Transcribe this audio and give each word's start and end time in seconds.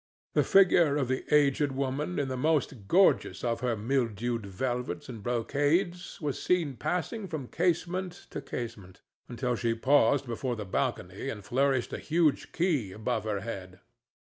The 0.33 0.41
figure 0.43 0.97
of 0.97 1.09
the 1.09 1.23
aged 1.31 1.73
woman 1.73 2.17
in 2.17 2.27
the 2.27 2.35
most 2.35 2.87
gorgeous 2.87 3.43
of 3.43 3.59
her 3.59 3.77
mildewed 3.77 4.47
velvets 4.47 5.07
and 5.09 5.21
brocades 5.21 6.19
was 6.19 6.41
seen 6.41 6.75
passing 6.75 7.27
from 7.27 7.47
casement 7.47 8.25
to 8.31 8.41
casement, 8.41 9.03
until 9.29 9.55
she 9.55 9.75
paused 9.75 10.25
before 10.25 10.55
the 10.55 10.65
balcony 10.65 11.29
and 11.29 11.45
flourished 11.45 11.93
a 11.93 11.99
huge 11.99 12.51
key 12.51 12.91
above 12.91 13.25
her 13.25 13.41
head. 13.41 13.79